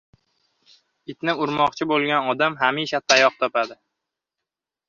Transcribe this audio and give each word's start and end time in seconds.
Itni 1.13 1.35
urmoqchi 1.45 1.87
boʻlgan 1.93 2.31
odam 2.35 2.57
hamisha 2.65 3.03
tayoq 3.15 3.39
topadi. 3.45 3.81